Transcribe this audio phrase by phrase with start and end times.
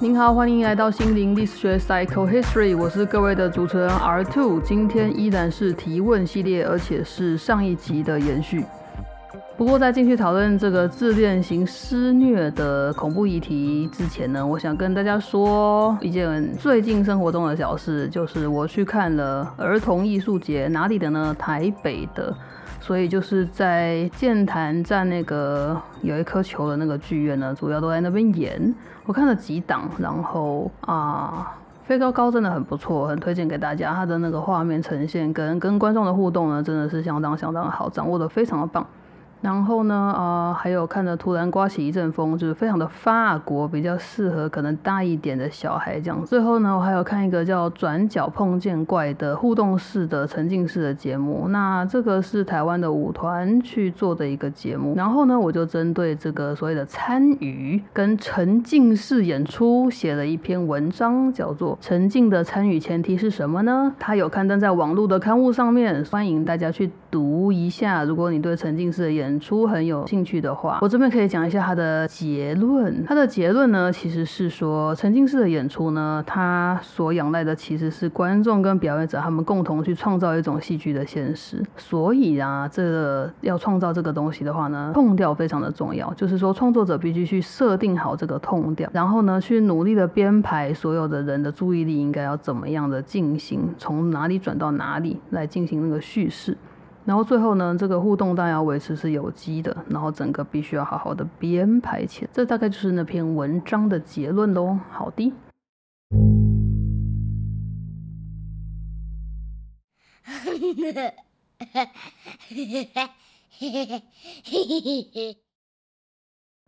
[0.00, 8.64] 您好，欢迎来到心灵历史学 Psycho History，我是各位的主持人 R Two，今天依然是提问系列，而且是上一集的延续。
[9.56, 21.34] 不过在进去讨论这个自恋型施虐的恐怖议题之前呢，我想跟大家说一件最近生活中的小事，就是我去看了儿童艺术节，哪里的呢？
[21.38, 22.34] 台北的。
[22.80, 28.74] 所以就是在剑潭站那个有一颗球的那个剧院呢，主要都在那边演。
[29.06, 33.94] 我看了几档，然后啊，飞高高真的很不错，很推荐给大家。
[33.94, 38.86] 它的那个画面呈现跟跟观众的互动呢，真的是相当相当好，掌握的非常的棒。
[39.46, 46.20] 然后呢，呃，还有看着突然刮起一阵风，就是非常的法国，比较适合可能大一点的小孩这样。
[46.24, 51.46] 最后呢，我还有看一个叫《转角碰见怪》的互动式的沉浸式的节目。
[51.50, 54.94] 那这个是台湾的舞团去做的一个节目。
[54.96, 68.02] 然后呢，我就针对这个所谓的参与跟沉浸式演出写了一篇文章，叫做《沉浸的参与前提是什么呢？》它有刊登在网络的刊物上面，欢迎大家去读一下。
[68.02, 73.04] 如果你对沉浸式的演演出很有兴趣的话，我这边可以讲一下他的结论。
[73.04, 81.62] 他的结论呢，其实是说沉浸式的演出呢，它所仰赖的其实是观众跟表演者他们共同去创造一种戏剧的现实。
[81.76, 86.10] 所以啊，这个要创造这个东西的话呢，痛调非常的重要。
[86.14, 96.56] 就是说，创作者必须去设定好这个痛调，然后呢，去努力的编排所有的人的注意力应该要怎么样的进行，从哪里转到哪里来进行那个叙事。
[97.06, 102.30] 然后最后呢，这个互动当然要维持是有机的，然后整个必须要好好的编排起来。
[102.32, 104.76] 这大概就是那篇文章的结论喽。
[104.90, 105.32] 好的。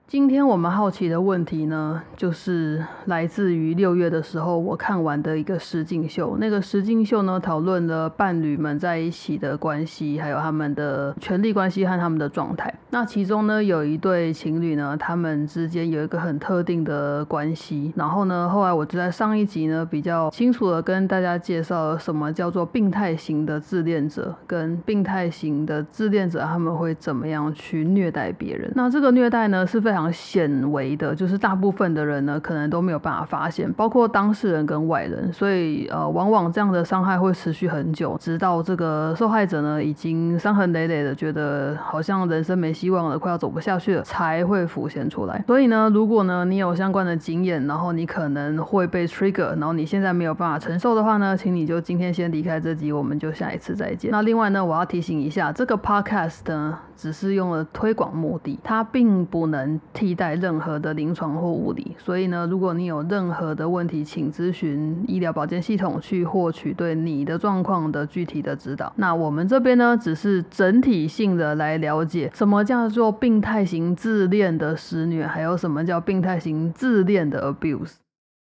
[0.09, 6.39] 今天我们好奇的问题呢，就是来自于六月的时候我看完的一个实境秀。
[6.41, 12.75] 那个实境秀呢，讨论了伴侣们在一起的关系，还有他们的权力关系和他们的状态。
[12.89, 17.93] 那其中呢，有一对情侣呢，他们之间有一个很特定的关系。
[17.95, 28.73] 然后呢，后来我就在上一集呢，比较清楚的跟大家介绍了什么叫做病态型的自恋者，跟病态型的自恋者他们会怎么样去虐待别人。
[28.75, 29.98] 那这个虐待呢，是非常。
[29.99, 45.43] 常显微的，就是大部分的人呢，可能都没有办法发现，包括当事人跟外人，所以呃，往往这样的伤害会持续很久，直到这个受害者呢，已经伤痕累累的，觉得好像人生没希望了，快要走不下去了，才会浮现出来。
[45.47, 54.11] 所以呢，如果呢你有相关的经验，然后你可能会被 trigger，然后你现在没有办法承受的话呢，请你就今天先离开这集，我们就下一次再见。
[54.11, 59.79] 那另外呢，我要提醒一下，这个 podcast 呢，只是用了推广目的，它并不能。
[59.93, 68.93] 替代任何的临床或物理，所以呢，如果你有任何的问题，请咨询医疗保健系统去获取对你的状况的具体的指导。
[68.97, 77.95] 那我们这边呢，只是整体性的来了解什么叫做病态型自恋的施虐，还有什么叫病态型自恋的 abuse。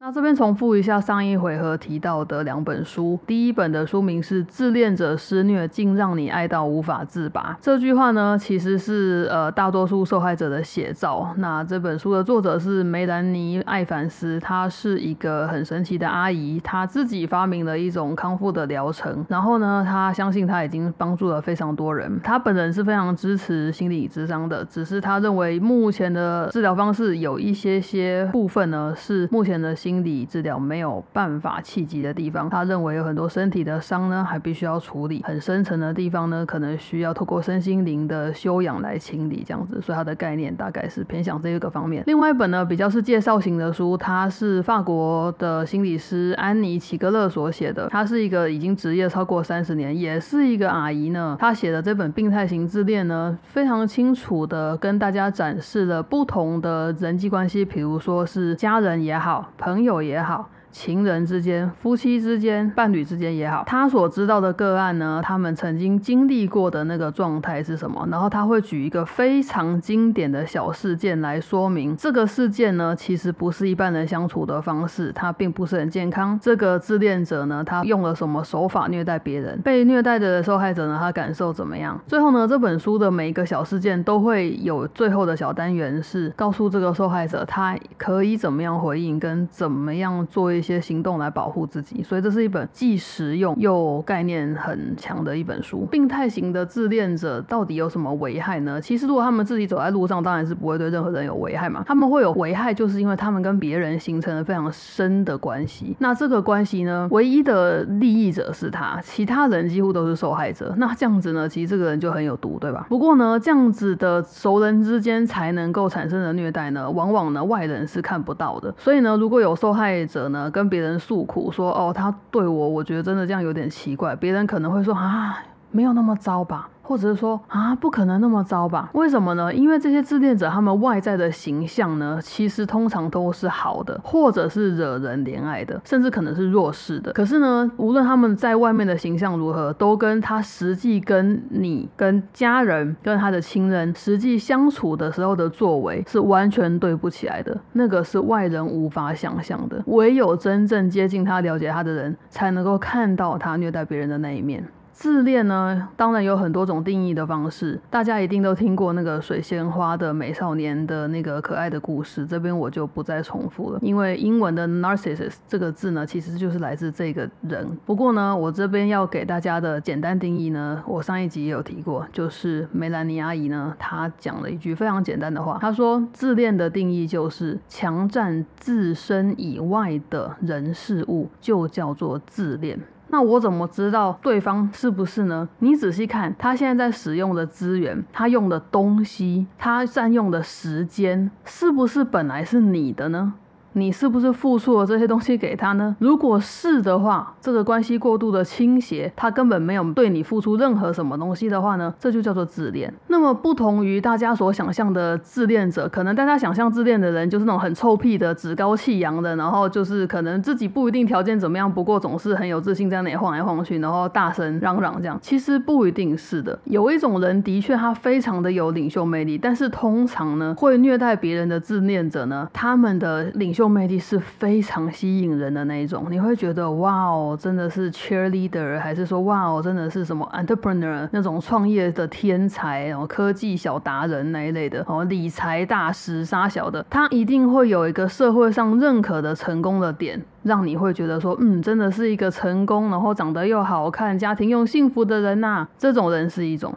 [0.07, 7.53] 那这边重复一下上一回合提到的两本书，第一本的书名是《自恋者施虐竟让你爱到无法自拔》。
[7.59, 11.33] 这句话呢，其实是呃大多数受害者的写照。
[11.39, 19.25] 那这本书的作者是梅兰妮·艾凡斯，她是一个很神奇的阿姨，她自己发明了一种康复的疗程。
[19.31, 22.21] 然后呢，她相信她已经帮助了非常多人。
[22.23, 29.94] 她本人是非常支持心理智商的，只是她认为目前的治疗方式有一些些部分呢，是目前的心。
[29.95, 39.81] 心理治疗没有办法契机的地方，他认为有很多身体的伤呢，还必须要处理；很深层的地方呢，可能需要透过身心灵的修养来清理，这样子。
[39.81, 42.03] 所以他的概念大概是偏向这个方面。
[42.09, 47.89] 另外一本呢，比较是介绍型的书，它是法国的心理师安妮齐格勒所写的。
[47.89, 51.37] 她是一个已经职业超过三十年，也是一个阿姨呢。
[51.39, 59.84] 她写的这本《病态型自恋》呢，非常清楚的跟大家展示了不同的人际关系，比如说是家人也好，朋友。
[59.85, 60.51] 友也好。
[60.75, 68.05] 情人之间、夫妻之间、伴侣之间也好，他所知道的个案呢，他们曾经经历过的那个状态是什么？
[68.11, 76.37] 然后他会举一个非常经典的小事件来说明这个事件呢，其实不是一般人相处的方式，它并不是很健康。
[76.43, 79.61] 这个自恋者呢，他用了什么手法虐待别人？
[79.63, 81.97] 被虐待的受害者呢，他感受怎么样？
[82.09, 90.64] 最后呢，这本书的每一个小事件都会有最后的小单元，是告诉这个受害者他可以怎么样回应，跟怎么样做一。
[90.65, 92.03] 一些行动来保护自己。
[92.03, 95.87] 所以这是一本既实用又概念很强的一本书。
[95.91, 98.81] 病态型的自恋者到底有什么危害呢？
[98.81, 101.83] 其实如果他们自己走在路上，当然是不会对任何人有危害嘛。
[101.87, 105.95] 他们会有危害，就是因为他们跟别人形成了非常深的关系。
[105.99, 110.75] 那这个关系呢，唯一的利益者是他，其他人几乎都是受害者。
[110.79, 112.87] 那这样子呢，其实这个人就很有毒，对吧？
[112.89, 118.73] 不过呢，这样子的熟人之间才能够产生的虐待呢，往往呢外人是看不到的。
[118.79, 125.37] 所以呢，如果有受害者呢跟别人诉苦说，哦，他对我，我觉得真的这样有点奇怪，别人可能会说啊，
[125.75, 126.71] 没有那么糟吧。
[126.87, 128.91] 或者是说啊，不可能那么糟吧？
[128.93, 129.53] 为什么呢？
[129.55, 137.11] 因为这些自恋者他们外在的形象呢，其实通常都是好的，或者是惹人怜爱的，甚至可能是弱势的。
[137.15, 147.59] 可是呢，无论他们在外面的形象如何，都跟他实际跟你、跟家人、跟他的亲人实际相处的时候的作为是完全对不起来的。
[147.73, 154.63] 那个是外人无法想象的，唯有真正接近他、了解他的人，才能够看到他虐待别人的那一面。
[154.95, 167.67] 自恋呢，当然有很多种定义的方式，大家一定都听过那个水仙花的美少年的那个可爱的故事，这边我就不再重复了，因为英文的 narcissus 这个字呢，其实就是来自这个人。
[167.85, 182.79] 不过呢，我这边要给大家的简单定义呢，我上一集也有提过，就是梅兰妮阿姨呢，她讲了一句非常简单的话，她说自恋的定义就是强占自身以外的人事物，就叫做自恋。
[183.09, 185.49] 那我怎么知道对方是不是呢？
[185.61, 193.35] 你仔细看他现在在使用的资源，他用的东西，他占用的时间，是不是本来是你的呢？
[193.77, 195.97] 你是不是付出了这些东西给他呢？
[195.99, 202.95] 如果是的话，这个关系过度的倾斜，他根本没有对你付出任何什么东西的话呢，这就叫做自恋。
[203.09, 215.19] 那么不同于大家所想象的自恋者，可能大家想象自恋的人就是那种很臭屁的、趾高气扬的，然后就是可能自己不一定条件怎么样，不过总是很有自信，在那里晃来晃去，然后大声嚷嚷这样。
[215.21, 223.64] 其实不一定是的，有一种人的确他非常的有领袖魅力，但是通常呢，会虐待别人的自恋者呢，他们的领袖。
[223.69, 245.67] 魅力是非常吸引人的那一种，你会觉得哇哦，真的是 cheerleader，还是说哇哦，真的是什么 entrepreneur 那种创业的天才，然后科技小达人那一类的，哦，理财大师、杀小的，他一定会有一个社会上认可的成功的点，让你会觉得说，嗯，真的是一个成功，然后长得又好看，家庭又幸福的人呐。
[245.79, 246.75] 这种人是一种。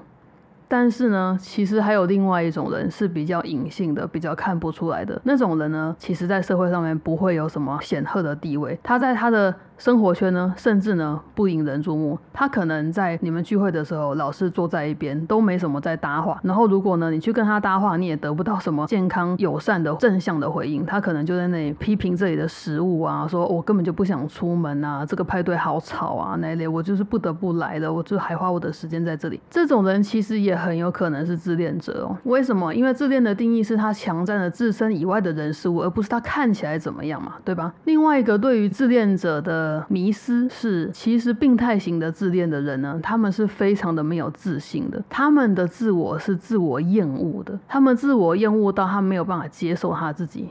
[0.68, 9.54] 但是呢，其实还有另外一种人是比较隐性的，比较看不出来的那种人呢，其实在社会上面不会有什么显赫的地位，他在他的。
[9.78, 12.18] 生活圈呢，甚至呢不引人注目。
[12.34, 16.40] 他可能在你们聚会的时候，老是坐在一边，都没什么在搭话。
[16.44, 20.86] 然后如果呢你去跟他搭话，你也得不到什么健康、友善的正向的回应。
[20.86, 29.40] 他可能就在那里批评这里的食物啊，说我根本就不想出门啊，这个派对好吵啊那一类，我就是不得不来的，我就还花我的时间在这里。
[29.50, 32.18] 这种人其实也很有可能是自恋者哦。
[32.24, 32.74] 为什么？
[32.74, 37.74] 因为自恋的定义是他强占了自身以外的人事物，而不是他看起来怎么样嘛，对吧？
[37.86, 39.67] 另外一个对于自恋者的。
[39.88, 50.50] 迷思是，其实病态型的自恋的人呢，他们是非常的没有自信的，他们的自我是自我厌恶的，他们自我厌恶到他没有办法接受他自己，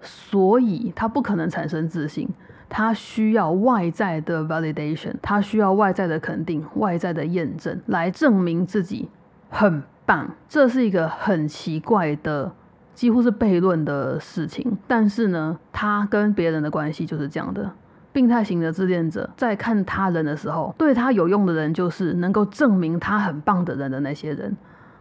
[0.00, 2.28] 所以他不可能产生自信，
[2.68, 9.08] 他需要外在的 validation，他需要外在的肯定、外在的验证来证明自己
[9.48, 12.52] 很棒，这是一个很奇怪的。
[12.94, 17.72] 几乎是悖论的事情，但是呢，他跟别人的关系就是这样的。
[18.12, 24.56] 病态型的自恋者在看他人的时候，对他有用的人就是能够证明他很棒的人的那些人。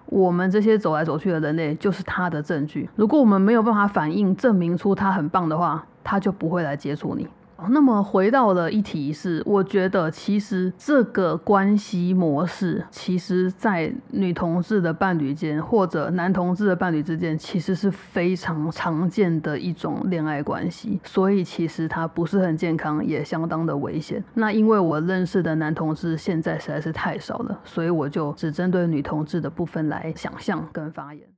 [0.05, 2.89] 我们这些走来走去的人类就是他的证据。
[2.95, 7.27] 如果我们没有办法反应证明出他很棒的话，他就不会来接触你。
[7.69, 20.99] 那么回到了一题是，我觉得其实这个关系模式，其实在女同志的伴侣间或者男同志的伴侣之间，其实是非常常见的一种恋爱关系。
[21.03, 24.23] 所以其实它不是很健康，也相当的危险。
[24.33, 31.30] 那因为我认识的男同志现在实在是太少了，所以我就只针对女同志的部分来想象跟发言。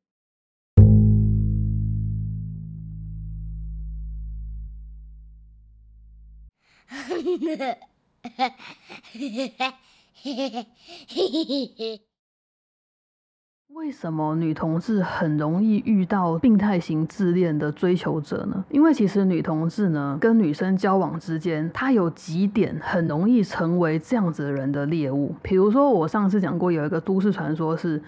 [13.70, 18.64] 为什么女同志很容易遇到病态型自恋的追求者呢？
[18.70, 25.36] 因为其实女同志呢，跟女生交往之间，她有几点很容易成为这样子人的猎物。
[25.42, 28.00] 比如说，我上次讲过有一个都市传说是。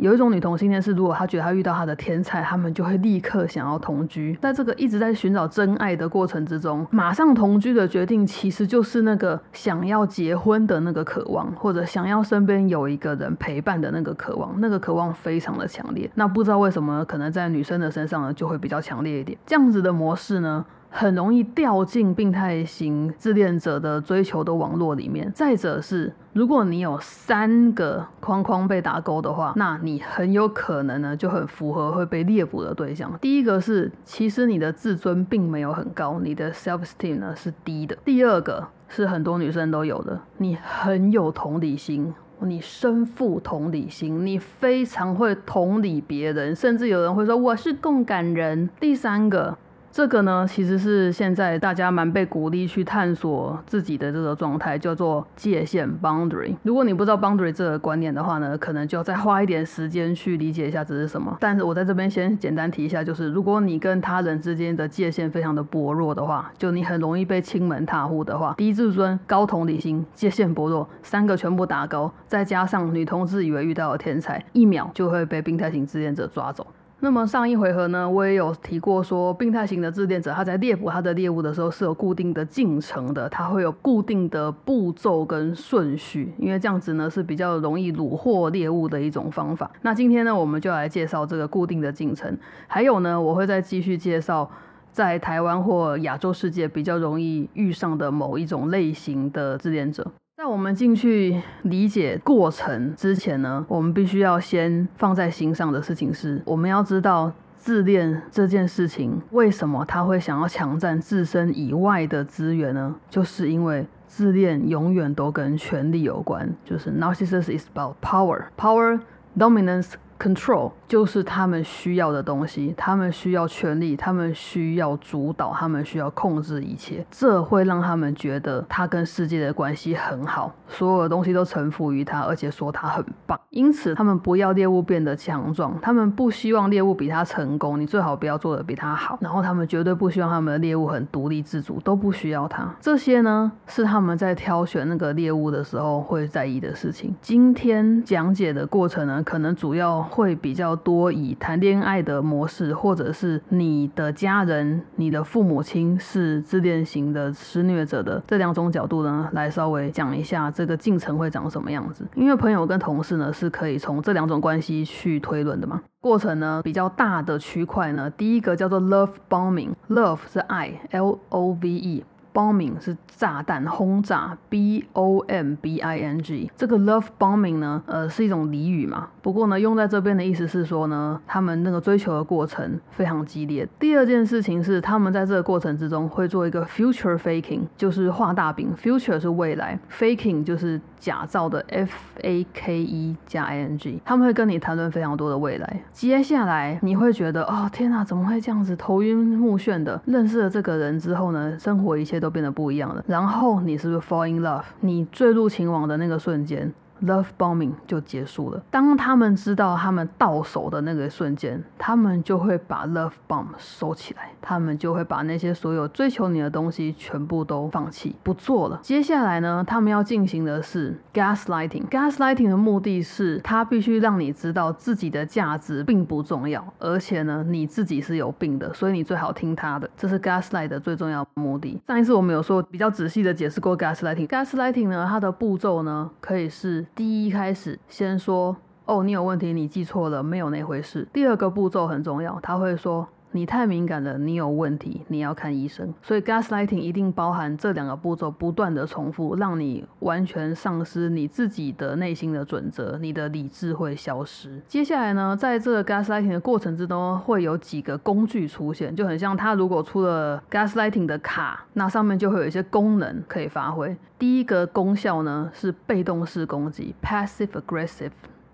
[0.00, 4.36] 有一种女同性恋是，如果她觉得她遇到她的天才，他们就会立刻想要同居。
[4.40, 14.58] 在这个一直在寻找真爱的过程之中，马上同居的决定其实就是那个想要结婚的那个渴望，或者想要身边有一个人陪伴的那个渴望。
[14.58, 16.10] 那个渴望非常的强烈。
[16.14, 19.38] 那不知道为什么，可能在女生的身上呢，就会比较强烈一点。
[19.44, 20.64] 这样子的模式呢？
[20.92, 25.30] 很容易掉进病态型自恋者的追求的网络里面。
[25.32, 33.16] 再者是，如果你有三个框框被打勾的话，那你很有可能呢就很符合会被猎捕的对象。
[33.20, 37.96] 第一个是，其实你的自尊并没有很高，你的 self esteem 呢是低的。
[38.04, 48.68] 第二个是很多女生都有的，你很有同理心，你身负同理心，你非常会同理别人，甚至有人会说我是共感人。
[48.80, 49.56] 第三个。
[49.92, 56.54] 这个呢，其实是现在大家蛮被鼓励去探索自己的这个状态，叫做界限 （boundary）。
[56.62, 61.36] 如果你不知道 boundary 这个观念的话呢，可能就要再花一点时间去理解一下这是什么。
[61.40, 76.64] 但是我在这边先简单提一下，就是如果你跟他人之间的界限非常的薄弱的话，就你很容易被亲门踏户的话，低自尊、高同理心、界限薄弱，三个全部打勾，再加上女同志以为遇到了天才，一秒就会被病态型自恋者抓走。
[77.02, 89.70] 那么上一回合呢，我也有提过说，病态型的自恋者他在猎捕他的猎物的时候是有固定的进程的，他会有固定的步骤跟顺序，因为这样子呢是比较容易虏获猎物的一种方法。
[89.80, 94.50] 那今天呢，我们就来介绍这个固定的进程，还有呢，我会再继续介绍
[94.92, 100.06] 在台湾或亚洲世界比较容易遇上的某一种类型的自恋者。
[100.40, 112.96] 在我们进去理解过程之前呢，我们必须要先放在心上的事情是，我们要知道自恋这件事情为什么他会想要抢占自身以外的资源呢？
[113.10, 118.98] 就是因为自恋永远都跟权力有关，就是 narcissism is about power，power
[119.36, 119.92] dominance。
[120.20, 127.06] Control 就是他们需要的东西，他们需要权力，他们需要主导，他们需要控制一切。
[127.10, 133.40] 这会让他们觉得他跟世界的关系很好，所有的东西都臣服于他，而且说他很棒。
[133.48, 139.16] 因此，他们不要猎物变得强壮，他们不希望猎物比他成功，你最好不要做的比他好。
[139.22, 142.68] 然后，他们绝对不希望他们的猎物很独立自主，都不需要他。
[142.78, 147.16] 这些呢，是他们在挑选那个猎物的时候会在意的事情。
[147.22, 150.09] 今天讲解的过程呢，可能主要。
[150.10, 162.04] 会比较多以谈恋爱的模式，或者是你的家人、你的父母亲是自恋型的施虐者的这两种角度呢，来稍微讲一下这个进程会长什么样子。
[162.16, 165.80] 因为朋友跟同事呢是可以从这两种关系去推论的嘛。
[166.00, 172.04] 过程呢比较大的区块呢，第一个叫做 love bombing，love 是爱，L O V E。
[172.32, 176.50] Bombing 是炸弹轰炸，b o m b i n g。
[176.56, 179.08] 这个 love bombing 呢，呃，是一种俚语嘛。
[179.22, 183.66] 不过呢，用在这边的意思是说呢，他们那个追求的过程非常激烈。
[183.78, 188.72] 第二件事情是，他们在这个过程之中会做一个 future faking，就是画大饼。
[188.80, 194.00] future 是未来，faking 就是假造的，f a k e 加 i n g。
[194.04, 195.82] 他们会跟你谈论非常多的未来。
[195.92, 200.00] 接下来你会觉得，哦，天哪，怎么会这样子，头晕目眩的？
[200.06, 202.19] 认识了这个人之后呢，生活一切。
[202.20, 204.62] 都变得不一样了，然后你是不是 fall in love？
[204.80, 206.72] 你坠入情网的那个瞬间。
[207.02, 208.62] Love bombing 就结束了。
[208.70, 218.78] 当他们知道他们到手的那个瞬间，他们就会把 love bomb 收起来，他们就会把那些所有追求你的东西全部都放弃，不做了。
[218.82, 221.88] 接下来呢，他们要进行的是 gaslighting。
[221.88, 229.88] gaslighting 的目的是，他必须让你知道自己的价值并不重要，而且呢，你自己是有病的，所以你最好听他的。
[229.96, 231.80] 这是 gaslight 的最重要目的。
[231.86, 234.26] 上一次我们有说比较仔细的解释过 gaslighting。
[234.26, 236.84] gaslighting 呢，它的步骤呢，可以是。
[236.94, 241.08] 第一开始先说哦，你有问题，你记错了，没有那回事。
[241.12, 245.94] 第二个步骤很重要，他会说你太敏感了，你有问题，你要看医生。
[246.02, 254.60] 所以 gaslighting 一定包含这两个步骤，不断的重复，让你完全丧失你自己的内心的准则，你的理智会消失。
[254.66, 263.96] 接下来呢，在这个 gaslighting 的过程之中，会有几个工具出现，就很像他如果出了 gaslighting 的卡，那上面就会有一些功能可以发挥。
[264.18, 268.10] 第一个功效呢是被动式攻击，passive aggressive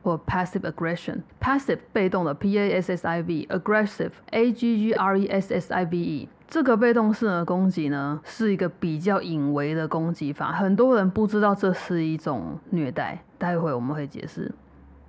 [0.07, 1.23] 或 passive aggression。
[1.41, 5.99] passive 被动的，p a s s i v；aggressive a g g r e s s i v
[5.99, 6.29] e。
[6.47, 13.21] 这个被动式的攻击呢是一个比较隐微的攻击法，很多人不知道这是一种虐待。
[13.37, 14.55] 待会我们会解释。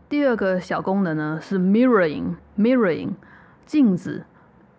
[0.10, 3.12] 第二个小功能呢是 mirroring，mirroring
[3.68, 4.25] 镜子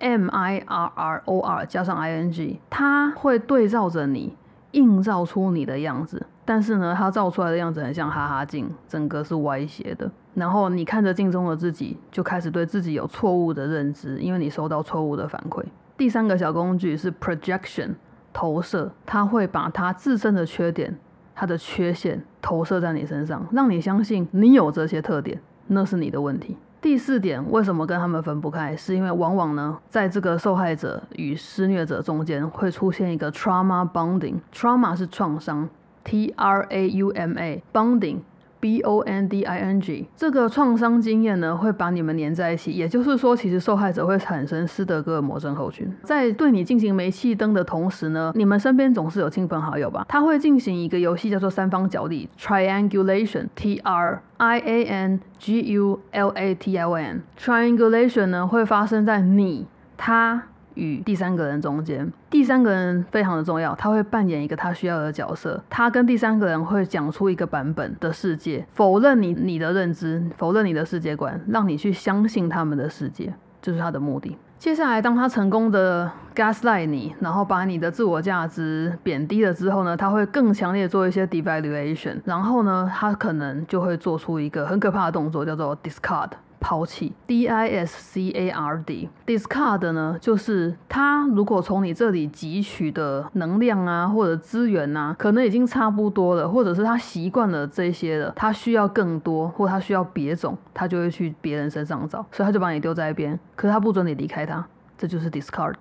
[0.01, 4.37] ，m i r r o r 加上 i n g，它会对照着你。
[4.73, 10.11] 映照出你的样子，但是呢，它照出来的样子很像哈哈镜，整个是歪斜的。
[10.33, 15.63] 然后你看着镜中的自己，就开始对自己有错误的认知，因为你收到错误的反馈。
[15.99, 17.91] 第三个小工具是 projection
[18.33, 20.97] 投射，它会把它自身的缺点、
[21.35, 26.57] 它的缺陷投射在你身上，让你相信你有这些特点，那是你的问题。
[26.81, 28.75] 第四点，为什么跟他们分不开？
[28.75, 34.37] 是因为往往呢，在这个受害者与施虐者中间会出现一个 trauma bonding。
[34.55, 35.69] trauma 是创伤
[36.09, 38.21] ，T R A U M A bonding。
[38.61, 42.73] B O N D I N G 这个创伤经验呢，会把你们粘在一起。
[42.73, 45.89] 也就是说，其实受害者会产生斯德哥尔摩症候群。
[46.03, 50.05] 在对你进行煤气灯的同时呢，你们身边总是有亲朋好友吧？
[50.09, 57.23] 他会进行一个游戏，叫做三方角力 （triangulation），T R I A N G U L A T I O N。
[57.39, 60.49] triangulation 呢，会发生在你、他。
[60.79, 74.39] 与第三个人中间，第三个人非常的重要，他会扮演一个他需要的角色，他跟第三个人会讲出一个版本的世界，否认你你的认知，否认你的世界观，让你去相信他们的世界，这是他的目的。
[74.59, 86.31] 接下来，当他成功的 gaslight 你，然后把你的自我价值贬低了之后呢，他会更强烈做一些 devaluation，然后呢，他可能就会做出一个很可怕的动作，叫做 discard。
[86.61, 105.75] 抛弃，D I S C A R D，discard 呢，就是他如果从你这里汲取的能量啊，或者资源啊，可能已经差不多了，或者是他习惯了这些了，他需要更多，或他需要别种，他就会去别人身上找，所以他就把你丢在一边，可是他不准你离开他，这就是 discard。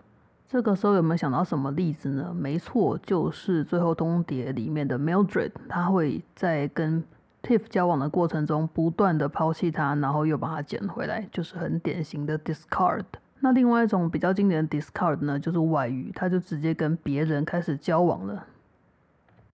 [0.50, 2.34] 这个时候有没有想到什么例子呢？
[2.34, 7.04] 没错，就是最后通牒里面的 Mildred，他会在跟。
[7.48, 13.06] Tiff 交往的过程中，不断的抛弃他，然后又把他捡回来，就是很典型的 discard。
[13.40, 18.46] 那另外一种比较经典的 discard 呢，就是外遇，他就直接跟别人开始交往了。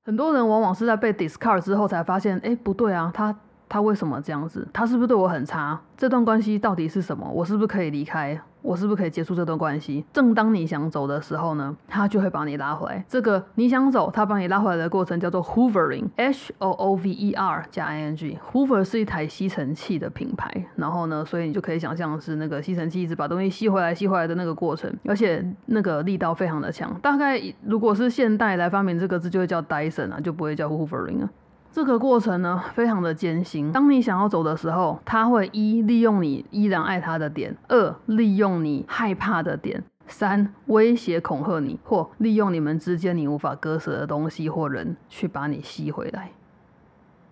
[0.04, 3.38] 很多人往往是在被 discard 之后才发现，哎，不对啊，他。
[3.74, 4.68] 他为什么这样子？
[4.72, 5.82] 他是不是对我很差？
[5.98, 7.28] 这段关系到底是什么？
[7.34, 8.40] 我是不是可以离开？
[8.62, 10.06] 我是不是可以结束这段关系？
[10.14, 13.04] 正当你想走的时候呢，他就会把你拉回来。
[13.10, 18.38] 这个你想走，他把你拉回来的过程叫做 hoovering，H O O V E R 加 I N G。
[18.52, 26.96] hover 是一台吸尘器的品牌，然后呢，所以你就可以想象是那个吸尘器一直把东西吸回来、吸回来的那个过程，而且那个力道非常的强。
[27.02, 31.30] 大概如果是现代来发明这个字，就会叫 Dyson 啊，就不会叫 hoovering 啊。
[31.74, 33.72] 这个过程呢，非常的艰辛。
[33.72, 46.30] 当你想要走的时候，他会一利用你依然爱他的点，二利用你害怕的点，三威胁恐吓你，或利用你们之间你无法割舍的东西或人去把你吸回来。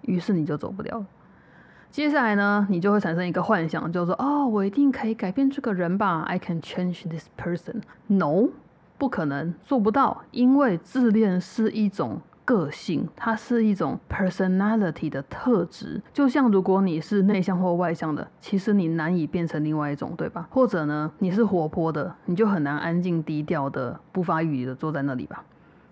[0.01, 1.05] 于是你就走不了。
[1.91, 7.83] 接下来呢，你就会产生一个幻想，就是说，哦，我一定可以改变这个人吧？I can change this person。
[8.07, 8.49] No，
[8.97, 12.21] 不可能，做不到，因为自恋是一种。
[12.51, 16.01] 个性，它是一种 personality 的特质。
[16.11, 20.45] 就像如果你是内向或外向的，其实你难以变成另外一种，对吧？
[20.49, 25.45] 或者呢，你是活泼的，你就很难安静低调的、不发语的坐在那里吧。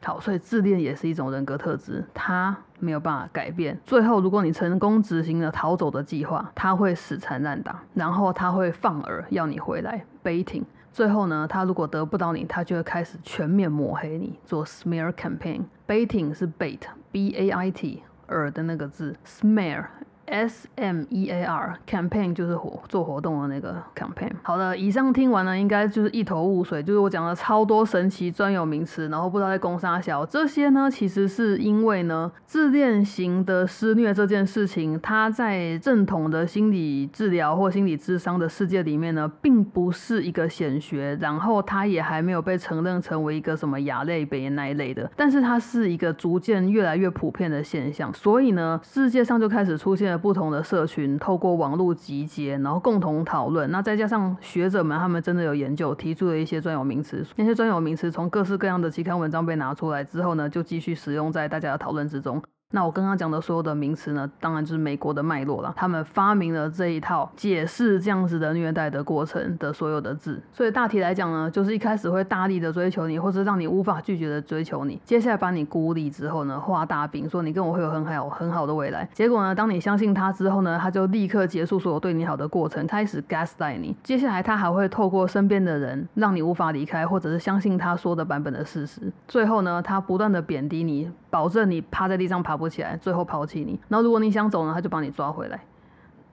[0.03, 3.79] 好，所以自恋也是一种人格特质，它没有办法改变。
[3.85, 10.63] 最后，如果你成功执行了逃走的计划，他会死缠烂打，然后他会放饵要你回来 baiting。
[10.91, 15.63] 最后呢，他如果得不到你，他就会开始全面抹黑你，做 smear campaign。
[15.87, 19.85] baiting 是 bait，b a i t，饵的那个字，smear。
[20.29, 24.31] S M E A R campaign 就是活做活动的那个 campaign。
[24.43, 30.25] 好的，以上听完呢，应该就是一头雾水，就是我讲了超多神奇专有名词，然后不知道在攻啥小。
[30.25, 50.18] 这些呢，其实是因为呢，自恋型的施虐这件事情，它在正统的心理治疗或心理智商的世界里面呢，并不是一个显学，然后它也还没有被承认成为一个什么亚类别那一类的，但是它是一个逐渐越来越普遍的现象，所以呢，世界上就开始出现了。
[50.19, 53.71] 不同的社群透过网络集结，然后共同讨论。
[53.71, 57.25] 那再加上学者们，他们真的有研究，提出了一些专有名词。
[57.37, 62.39] 那些专有名词从各式各样的期刊文章被拿出来之后呢，就继续使用在大家的讨论之中。
[62.71, 65.73] 那我刚刚讲的所有的名词呢，当然就是美国的脉络了。
[65.75, 70.39] 他们发明了这一套解释这样子的虐待的过程的所有的字。
[70.53, 75.01] 所以大体来讲呢，就是一开始会大力的追求你，或者让你无法拒绝的追求你。
[75.03, 79.09] 接下来把你孤立之后呢，画大饼，说你跟我会有很好很好的未来。
[79.15, 83.97] 结果呢，当你相信他之后呢，他就立刻结束所有对你好的过程，开始 gaslight 你。
[84.03, 89.11] 接下来他还会透过身边的人，让你无法离开，或者是相信他说的版本的事实。
[89.27, 92.58] 最后呢，他不断的贬低你，保证你趴在地上爬。
[92.59, 93.79] 不起来，最后抛弃你。
[93.87, 95.59] 然后如果你想走呢，他就把你抓回来。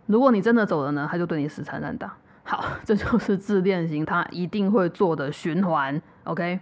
[0.04, 2.18] 如果你真的走了呢，他就对你死缠烂打。
[2.42, 6.02] 好，这就是自恋型他一定会做的循环。
[6.24, 6.60] OK。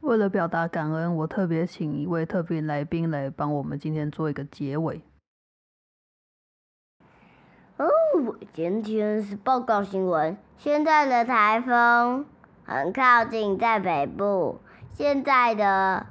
[0.00, 5.02] 为了表达感恩，我特别请一位特别来宾来帮我们今天做一个结尾。
[7.78, 7.86] 哦，
[8.54, 10.38] 今天是报告新闻。
[10.56, 12.24] 现在的台风
[12.64, 14.60] 很靠近在北部，
[14.94, 16.06] 现在的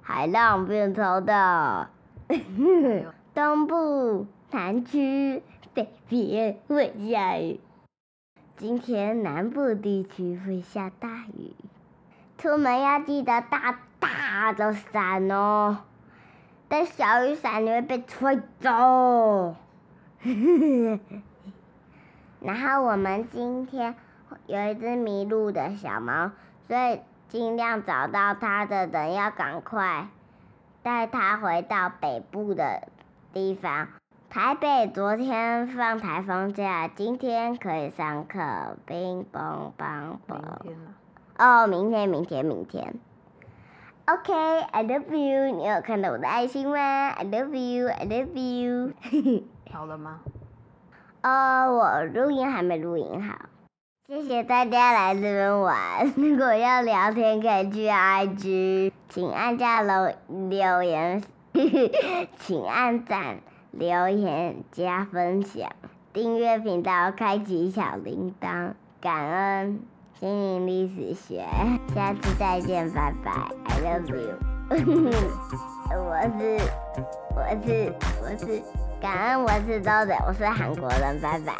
[0.00, 1.90] 海浪变超大。
[3.34, 5.42] 东部、南区、
[5.74, 7.60] 北边会下雨。
[8.56, 11.54] 今天南部地区会下大雨，
[12.38, 15.80] 出门要记得大大的伞哦，
[16.68, 19.56] 带小雨伞你会被吹走。
[22.40, 23.94] 然后我们今天
[24.46, 26.30] 有一只迷路的小猫，
[26.68, 30.08] 所以尽量找到它的人要赶快
[30.82, 32.88] 带它回到北部的
[33.32, 33.88] 地方。
[34.30, 38.76] 台北昨天放台风假，今天可以上课。
[38.86, 40.40] 冰棒棒棒。
[41.38, 42.94] 哦，明天，明天，明天。
[44.06, 45.54] OK，I love you。
[45.54, 48.94] 你有看到我的爱心吗？I love you，I love you。
[49.72, 50.20] 好了吗？
[51.22, 53.36] 哦，我录音还没录音好。
[54.06, 56.12] 谢谢大家来这边玩。
[56.16, 60.12] 如果要聊天，可以去 IG，请按下留
[60.48, 61.22] 留言，
[62.38, 63.38] 请按赞。
[63.70, 65.70] 留言加分享，
[66.12, 69.80] 订阅频道，开启小铃铛，感恩
[70.20, 71.46] 心灵历史学，
[71.94, 73.32] 下次再见，拜拜
[73.64, 74.36] ，I love you，
[75.96, 76.60] 我是
[77.34, 78.62] 我是我是
[79.02, 81.52] 感恩我是周的，我是韩国人，拜拜。